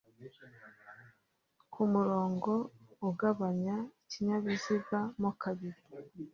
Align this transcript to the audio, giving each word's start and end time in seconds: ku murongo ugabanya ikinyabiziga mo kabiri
ku 1.73 1.81
murongo 1.93 2.51
ugabanya 3.09 3.75
ikinyabiziga 4.03 4.99
mo 5.21 5.31
kabiri 5.41 5.81